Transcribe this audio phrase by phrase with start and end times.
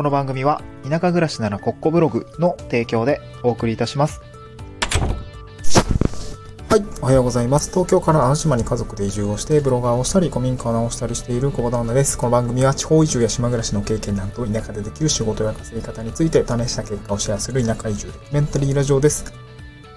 [0.00, 4.22] この番組は田舎暮らしならコッコブログの提供でお送りいたします。
[6.70, 7.68] はい、おはようございます。
[7.68, 12.16] 東京から安島に家族で移住をして、ブロガーをしたり、古民家を直したりしている小場旦那です。
[12.16, 19.30] この番組は地方移住や島暮らしの経験談と田舎でできる仕事や稼ぎ方について試した結果をシェアする田舎移住ドキュメンタリーラジオです。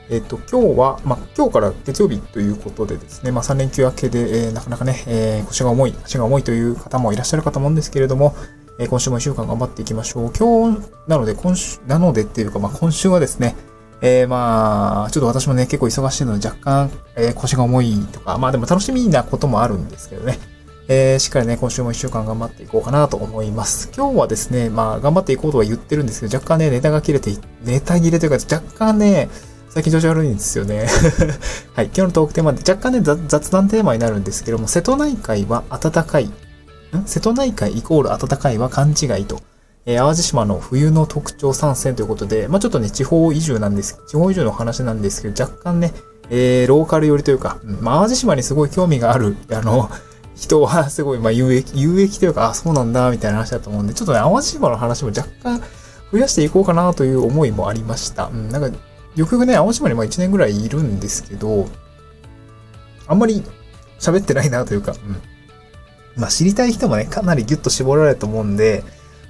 [0.10, 8.36] えっ、と、今日は、まあ、今日から月曜日ということでですね、まあ、3連休明けで、えーなかなかね、えー腰が重い、足が重いという方もいらっしゃるかと思うんですけれども、
[8.80, 10.32] え今週も1週間頑張っていきましょう。
[10.38, 13.56] 今日、なので、今週、なのでっていうか、まあ、今週はですね、
[14.02, 20.40] えーまあ、ちょっと私もね、結構忙しいので若干、えー腰が重いとか、まあでも楽しみなこともあるんですけどね。
[20.90, 23.90] えーしっかりね、今週も1週間頑張っていこうかなと思います。
[23.96, 27.32] 今日はですね、まあ、頑張っていこうとは言ってるんですけど、若干ね、ネタが切れて、
[27.64, 29.30] ネタ切れというか、若干ね、
[29.70, 30.88] 最近調子悪いんですよね。
[31.74, 36.30] はい、今日のトークテーマで若干ね、雑談テーマになるんですけども、瀬戸内海は暖かい。
[37.06, 39.40] 瀬戸内海イコール暖かいは勘違いと。
[39.86, 45.92] えー淡路島の冬の特徴参戦ということで、まあちょっとね、地方移住なんです、地方移住の話なんですけど、若干ね、
[46.30, 49.90] えー、ローカル寄りというか、まあ淡路島にすごい興味がある、あの、
[50.36, 55.62] 人はすごい、まあ有益、有益というか、あ、そうなんだ、みたいな話だと思うんで、ちょっとね、淡路島の話も若干
[56.12, 58.28] 増やしていこうかなという思いもありました。
[58.28, 58.78] うん、なんか、
[59.16, 61.68] よくよくね、淡路島にまあ1年ぐらいいるんですけど、
[63.08, 63.44] あんまり
[64.00, 65.33] 喋ってないなというか、うん。
[66.16, 68.84] まあ知りたい人もね、かなりギュッと絞られると思うんで、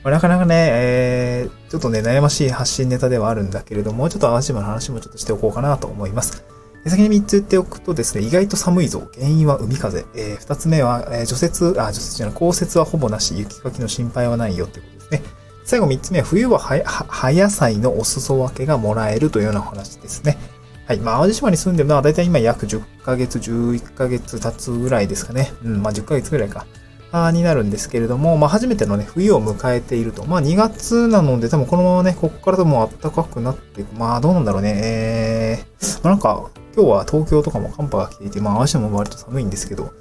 [0.03, 6.43] まあ、なかなかね、えー、ちょっとね、悩ましい発信ネタではあるんだけれども、ちょっと淡路島の話もちょっとしておこうかなと思います。
[6.85, 9.07] 先に3つ言っておくとですね、意外と寒いぞ。
[9.15, 10.05] 原因は海風。
[10.15, 15.23] えー、2つ目は、えー除雪、あ、除雪じゃない、降雪はほぼなし、雪かきの心配はないよってことですね。
[15.63, 20.37] 最後3つ目は、冬ははやは葉野菜のお裾分けがもらえるというような話ですね。
[20.85, 20.99] はい。
[20.99, 25.53] まあ、淡路島に住んでるのは、だいたい今約10ヶ月、11ヶ月経つぐらいですかね。
[25.63, 26.65] うん、まあ10ヶ月ぐらいか。
[27.13, 30.25] あになるんですけれども、まあ初めてのね、冬を迎えていると。
[30.25, 33.93] まあ2月なので、多分このままね、こっからでも暖かくなっていく。
[33.95, 34.81] まあどうなんだろうね。
[34.83, 39.93] えー、まあなんか、今日は東京とかも寒波が来ていて、まあ淡路島も割と寒いんですけど、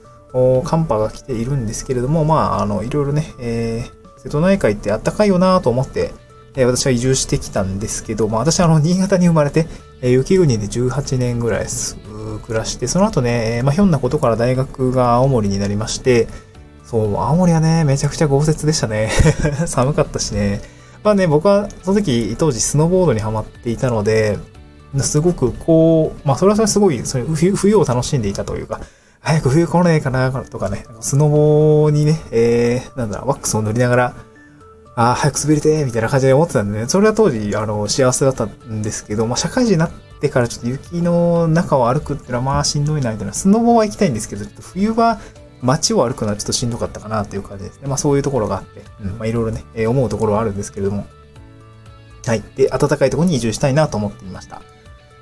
[0.64, 6.12] 寒波が来ているんですけれども、まああの、いろいろね、えー、瀬戸内海って暖かいよなと思って、
[6.54, 9.66] え私は移住してきたんですけど、まあ私はあの、新潟に生まれて、
[10.02, 11.66] えー雪国で18年ぐらい
[12.44, 16.28] 暮らして、その後ね、まあひょんなことから大学が青森になりまして、
[16.84, 19.10] そう、青森はね、めちゃくちゃ豪雪でしたね。
[19.66, 20.60] 寒かったしね。
[21.02, 24.38] まあね、僕はその時、当時スノーボードにハマっていたので、
[25.00, 28.80] すごくこう、まあそれはそれすごい、それ冬冬を楽しんでいたというか、
[29.20, 34.14] 早く冬来ねえかなとかね、スノボにね、えー、なんだろ、ワックスを塗りながら、
[34.94, 43.32] ああ、早く滑りてーみたいな感じで思ってたんでね、それは当時、あの、幸せだったんですけど、まあ社会人になってからちょっと雪の中を歩くっていうのはまあしんどいな、みたいな。
[43.32, 45.18] スノボは行きたいんですけど、ちょっと冬は
[45.62, 47.88] 街を歩くのはちょっとしんどかったかなっていう感じですね。
[47.88, 51.06] まあそういうところがあって、うん、まあいろいろね、えー思うところはあるんですけれども。
[52.26, 52.42] はい。
[52.56, 54.60] で、暖かいところに移住したいなと思っていました。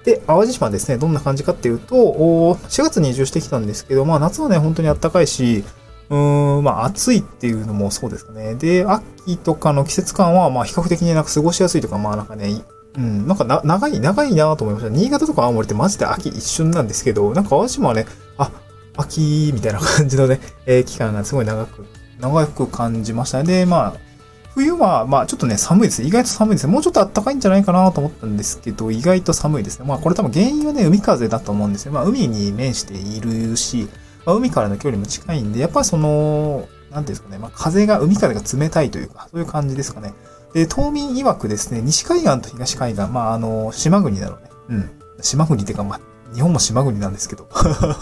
[0.04, 5.64] で、淡路島ですね、どんな感じかっていうと、おー4月に移住してきたんですけど、まあ夏はね、本当に暖かいし、
[6.10, 8.54] うーん、まあ暑いっていうのもそうですかね。
[8.56, 12.62] で、秋とかの季節感は、まあ比較的になんか過ごしやすいとか、まあなんかね、
[12.96, 14.90] うん、なんかな、長い、長いなと思いました。
[14.90, 18.06] 新潟とか青森ってマジで秋一瞬なんですけど、なんか淡島はね、
[18.36, 18.50] あ、
[18.96, 21.86] 秋みたいな感じのね、えー期間がすごい長く、
[22.18, 23.44] 長く感じましたね。
[23.44, 24.10] で、まあ、
[24.54, 26.02] 冬は、まあちょっとね、寒いです。
[26.02, 26.66] 意外と寒いです。
[26.66, 29.86] もうちょっと暖かいんじゃないかなと思ったんですけど、意外と寒いですね。
[29.86, 31.92] まあこれ多分原因はね、海風だと思うんですよ。
[31.92, 33.88] まあ海に面しているし、
[34.26, 40.14] まあ、海からの距離も近いんで、やっぱその、なんていうんですかね、まあ風が、海風が冷たいというか、そういう感じですかね。
[40.52, 44.42] で、島民曰くですね、西海岸と東海岸、まああの、島国なのね。
[44.68, 44.90] うん。
[45.20, 46.00] 島国っていうか、まあ、
[46.34, 47.48] 日本も島国なんですけど。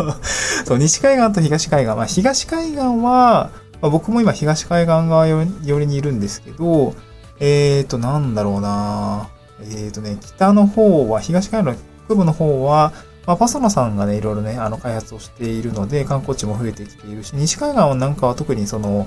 [0.64, 1.94] そう、西海岸と東海岸。
[1.94, 5.44] まあ、東海岸は、まあ、僕も今東海岸側寄
[5.78, 6.94] りにいるんですけど、
[7.40, 9.28] えーと、なんだろうな
[9.60, 11.76] えーとね、北の方は、東海岸の
[12.06, 12.92] 北部の方は、
[13.28, 19.06] まあ、パソナさんがね、いろいろね、あの、開発をしているので、観光地も増えてきているし、西海岸なんかは特にその、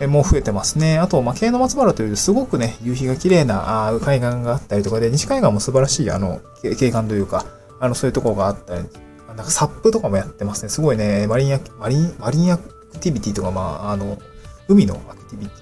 [0.00, 0.96] えもう増えてますね。
[0.96, 7.44] あと、まあ、京の松原というすごくね、夕日が綺麗なあ海岸があったりとかで、西海岸も素晴らしい、あの、景観というか、
[7.78, 8.88] あの、そういうところがあったり、
[9.26, 10.70] なんかサップとかもやってますね。
[10.70, 12.70] すごいね、マリンア、マリン、マリンアク
[13.00, 14.18] ティビティとか、まあ、あの、
[14.68, 15.52] 海のアクティビテ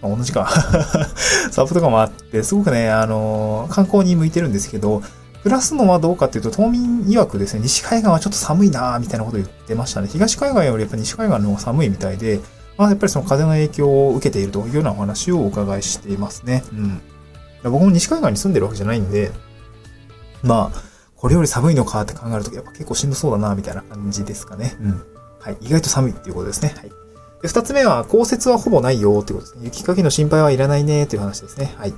[0.00, 0.08] ィ。
[0.08, 0.48] ま、同じか。
[1.50, 5.02] サップとかもあって、すごくね、あの、観光に向いてるんですけど、
[5.42, 10.08] プラスのはどうかっていうと、島民曰くですね、西海岸はちょっと寒いなーみたいなことを言ってましたね。
[10.08, 12.40] 東海岸よりやっぱ西海岸の方が寒いみたいで、
[12.76, 16.64] まあやっぱりその風の影響を受けているというようなお話をお伺いしていますね。
[16.72, 17.00] うん。
[17.64, 19.32] 僕も西海岸に住んでるわけじゃないんで、
[20.42, 20.82] まあ、
[21.16, 24.76] これより寒いのかって考えるとき、やっぱ結構しんどそうだな、みたいな感じですかね。
[24.80, 25.02] うん。
[25.40, 25.56] はい。
[25.60, 26.74] 意外と寒いっていうことですね。
[26.76, 26.90] はい。
[27.42, 29.64] で、二つ目は、降雪はほぼないよっていうことですね。
[29.64, 31.74] 雪かきの心配はいらないねっていう話ですね。
[31.76, 31.94] はい。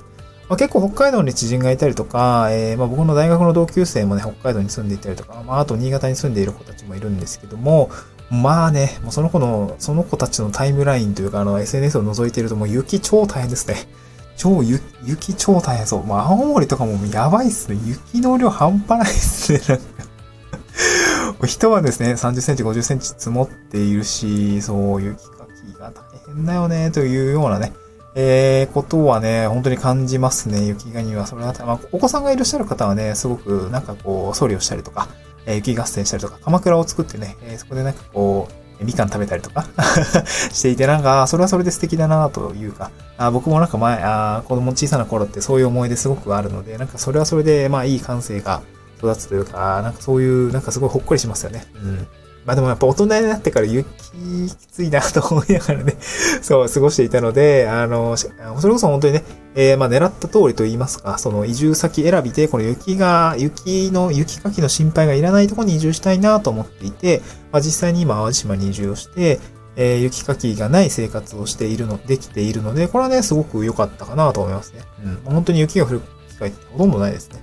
[0.51, 7.89] まあ、結構北海道に知人がいたりとか、えー、まあ僕の大学の同級生もね、北海道に住んでいたりとか、まああと新潟に住んでいる子たちもいるんですけども、
[8.29, 13.87] まあね、もうその子の、その子たちのタイムラインというか、あの、SNS を覗いているともう雪超大変ですね。
[14.35, 16.05] 超雪、雪超大変そう。
[16.05, 17.79] まあ青森とかもやばいっすね。
[17.85, 19.61] 雪の量半端ないっすね。
[19.67, 26.03] なんか人はですね、30センチ、50センチ積もっているし、そう、雪かきが大
[26.35, 27.71] 変だよね、というようなね、
[28.15, 31.27] えー、ことはね、本当に感じますね、雪がには。
[31.27, 35.07] それは、まあ、お子さんがいらっしゃる方はね、すごく、なんかこう、総理をしたりとか、
[35.45, 39.65] えー、雪合戦したりとか、鎌倉を作ってね、えー、そこでなんかこう、みかん食べたりとか
[40.51, 48.61] していて、なんか、それはそれで素敵だなというか、あ僕もなんか前、あ子供小さな頃ってそういう思い出すごくあるので、なんかそれはそれで、まあいい感性が
[48.97, 51.65] 育つというか、なんかそういう、なんかすごいほっこりしますよね。
[51.75, 52.07] うん。
[52.45, 55.95] まあでもやっぱ大人になってから雪きついなと思いながらね
[56.41, 59.23] そう、過ごしていたので、あの、それこそ本当にね、
[59.53, 67.21] えー、まあ狙った通りと言いますか、その移住先選びで、この雪が、雪の、雪かきの心配がいらないところに移住したいなと思っていて、
[67.51, 69.39] まあ実際に今淡路島に移住をして、
[69.75, 74.81] えー、雪かきがない生活をしているの、できているので、これはね、すごく良かったかなと思いますね。
[75.05, 75.33] うん。
[75.33, 77.39] 本当に雪が降る機会ってほとんどないですね。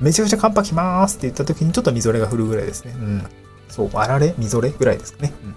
[0.00, 0.06] うん。
[0.06, 2.94] めちゃくちゃ寒波来ますって言った時にちょっとみぞれが降るぐらいですね。
[2.96, 3.24] うん。
[3.70, 4.34] そう、あられ？
[4.38, 4.70] みぞれ？
[4.70, 5.32] ぐらいですかね。
[5.44, 5.54] うん。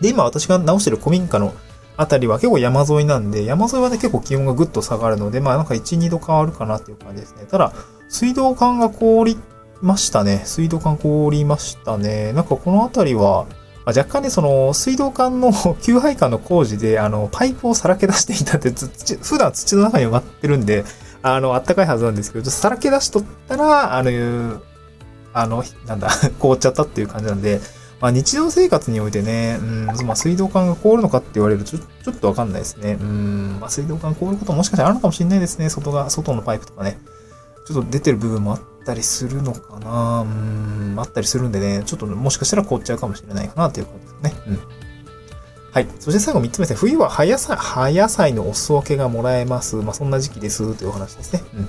[0.00, 1.52] で、今私が直してる古民家の
[1.96, 7.44] あたりは結構山沿いなんで、山沿いはね結構気温がぐっと下がるので、まあなんか1、2度変わるかなっていう感じですね。
[7.44, 7.72] ただ、
[8.08, 9.36] 水道管が凍り
[9.82, 10.42] ましたね。
[10.44, 12.32] 水道管凍りましたね。
[12.32, 13.46] なんかこのあたりは、
[13.84, 15.52] まあ、若干ね、その、水道管の
[15.82, 20.84] 給配管の工事で、あの、パイプをさらけ出していたって、土、普段土の中に埋まってるんで、
[21.22, 24.60] あの、あったかいはずなんですけど、さらけ出しとったら、あの、
[25.32, 27.60] あの、なんだ、 凍っちゃったっていう感じなんで、
[28.00, 32.96] まあ日常生活においてね、うん、まあ水道管が凍るのかって言われるとちょちょっとわかんないですね。
[33.00, 35.68] うん、まあ水道管凍ることもしかしたらあるのかもしれないですね。
[35.68, 36.98] 外が、外のパイプとかね。
[37.66, 44.42] ちょっと出てる部分もあったりするのかなうん、あったりするんでね、ちょっともしかしたら凍っちゃうかもしれないかなっていう感じですね。
[44.48, 44.60] うん。
[45.72, 45.86] はい。
[46.00, 46.76] そして最後3つ目ですね。
[46.76, 49.76] 冬は葉野菜、葉野菜のお裾分けがもらえます。
[49.76, 51.42] まあそんな時期ですというお話ですね。
[51.54, 51.68] うん。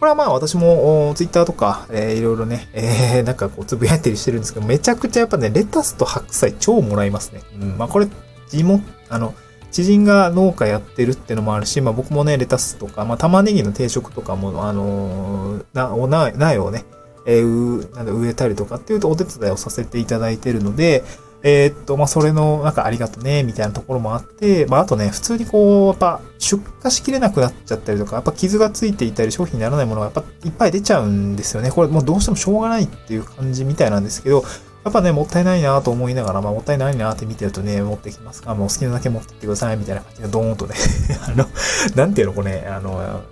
[0.00, 7.42] これはまあ私もツイッターとか、えー、いろいろね、えー、 なんかこうつぶやいたりしてるんですけど、めちゃくちゃやっぱね、レタスと白菜超もらいますね。
[7.60, 7.76] うん。
[7.76, 8.08] まあこれ、
[8.48, 9.34] 地元、あの、
[9.70, 16.86] 知人が農家やってるってのもあるし、まあ僕もね、レタスとか、まあ玉ねぎの定食とかも、あのー、な、おな、苗をね、
[17.26, 21.04] えー、なん植えたりとかっていうとお手伝いをさせていただいてるので、
[21.42, 31.70] えー、っと、まあ、それの、なんかありがとね、みたいなところもあって、まあ、あとね、普通にこう、やっぱ、出荷しきれなくなっちゃったりとか、やっぱ傷がついていたり、商品にならないものがやっぱいっぱい出ちゃうんですよね。
[31.70, 34.44] これもうどうしてもしょうがないっていう感じみたいなんですけど、
[34.84, 40.74] やっぱね、もったいないなと思いながら、まあ、もったいないなって見てるとね、持ってきますか、もう好きなだけ持ってってください、みたいな感じで、ドーンとね
[41.26, 41.46] あの、
[41.94, 43.22] なんていうの、これ、あの、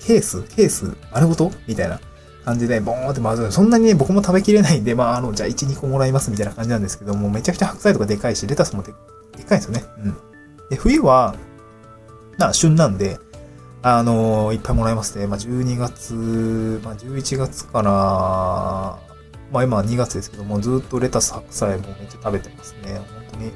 [0.00, 2.00] ケースケースあることみたいな。
[2.44, 8.92] 感じで、ボーンってまず、そんなにね、僕も食べきれないんで、まあ、あの、じゃあ1、2個もらいますみたいな感じなんですけども、めちゃくちゃ白菜とかでかいし、レタスもで
[9.36, 9.84] でかいんですよね。
[10.04, 10.16] うん。
[10.70, 11.34] で、冬は、
[12.38, 13.18] な、旬なんで、
[13.82, 15.26] あのー、いっぱいもらいますね。
[15.26, 17.90] まあ、12月、まあ、11月から、
[19.52, 22.94] まあ、今は2月ですけども、ずっとレタス、白菜もめっちゃ食べてますね。
[22.94, 23.52] 本当に。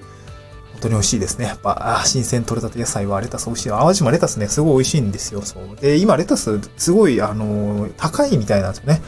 [0.84, 1.46] 当に美味しいですね。
[1.46, 3.68] やっぱ、新鮮取れたて野菜はレタス美味しい。
[3.70, 5.42] 淡路島レタスね、すごい美味しいんですよ。
[5.42, 5.76] そう。
[5.80, 9.02] で、今レタス、すごい、あの、高いみたいなんですよね。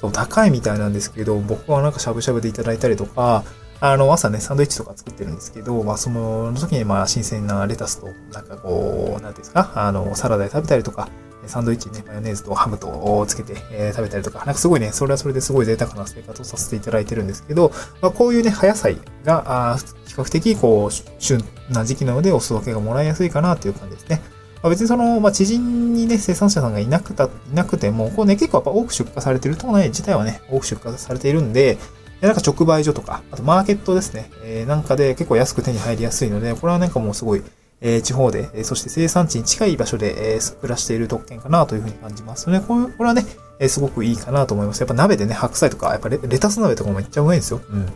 [0.00, 3.44] そう、高いみたいなんですけど、僕はなんかしゃぶしゃぶでいただいたりとか、
[3.80, 11.08] あの、朝ね、サンドイッチとか作ってるんですけど、まあ、その時に、まあ、新鮮なレタスと、なんかこう、なんていうんですか、あの、サラダで食べたりとか、
[11.46, 24.22] サンドイッチにね、マヨネーズとハムとつけて、えー、食べたりとか、なんかすごいね、それはそれですごい贅沢な生活をさせていただいてるんですけど、まあ、こういうね、葉野菜が、あ比較的、こう、旬な時期なので、お裾分けがもらいやすいかなっていう感じですね。
[24.62, 31.78] まあ、別にその、まあ、知人にね、生産者さんがいなくた、いなくても、こうね、結構やっぱ多く出荷されてる、都内自体はね、多く出荷されているんで、
[32.20, 37.42] なんか直売所とか、あとマーケットですね、えー、なんかで結構安く手に入りやすいので、これはなんかもうすごい、
[37.84, 43.26] えー、地方で、えそして生産地に近い場所で、えー、暮らしている特権かなというふうに感じますので、これこれはね、
[43.58, 44.80] えー、すごくいいかなと思います。
[44.80, 47.60] やっぱ鍋でね、白菜とか、やっぱレレタス鍋とかもめっちゃうまいんですよ。
[47.68, 47.86] うん。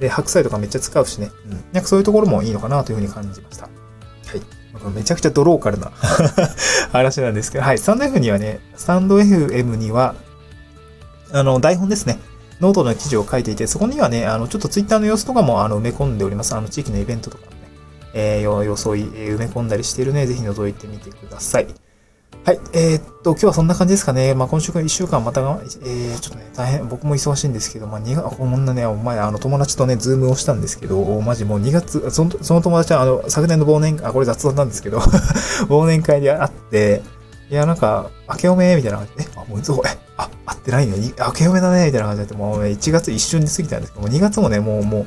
[0.00, 1.30] で、白菜とかめっちゃ使うしね。
[1.46, 1.52] うん。
[1.72, 3.64] なんかそういうところもいいのかなというふうに感じました。
[3.64, 3.70] は
[4.34, 4.92] い。
[4.94, 5.90] めちゃくちゃドローカルな
[6.92, 7.78] 話なんですけど、はい。
[7.78, 10.16] stand.f にはね、 stand.fm には、
[11.32, 12.18] あの、台本ですね。
[12.60, 16.54] ノートの記事を書いていて、そこにはね、あの、ちょっとツイッターの様子とかも、あの、埋め込んでおります。
[16.54, 17.44] あの、地域のイベントとか
[18.18, 21.66] えー、装い、埋め込んだりしているので、ぜひ覗いてみてください。
[22.44, 22.60] はい。
[22.72, 24.32] えー、っと、今日はそんな感じですかね。
[24.32, 34.98] まあ、今週から1週間また、えー、ちょっとね、大変、僕も忙しいんですけど、まあ、2月、こんなね、お前、あの、友達とね、ズームをしたんですけど、マジもう2月、その、その友達は、あの、昨年の忘年、あ、これ雑談なんですけど、
[35.68, 37.02] 忘年会で会って、
[37.50, 45.06] いや、なんか、明けおめみたいな感じで、あ、もう、そう、え、あ、会ってないのに、明けおめだねみたいな感じで、もう、ね、1月一瞬で過ぎたんですけどもう、2月もね、もう、もう、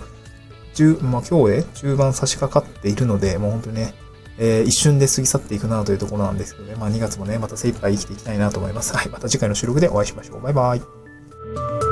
[0.80, 3.94] 中、まあ、今日で中盤差し掛かっているので、もう本当にね、
[4.38, 6.76] えー、一瞬で過ぎ去っていくなというところなんですけどね。
[6.76, 8.96] まあ2月もね、また精一杯生きていきたいなと思います。
[8.96, 9.10] はい。
[9.10, 10.42] また次回の収録でお会いしましょう。
[10.42, 11.89] バイバイ。